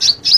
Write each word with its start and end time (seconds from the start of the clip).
you 0.00 0.37